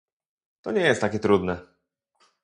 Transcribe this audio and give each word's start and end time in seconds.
To 0.61 0.71
nie 0.71 0.81
jest 0.81 1.01
takie 1.01 1.19
trudne. 1.19 1.61